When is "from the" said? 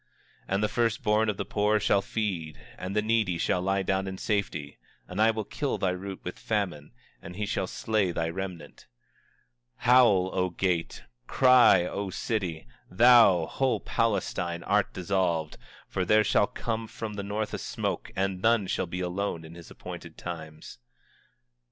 16.87-17.21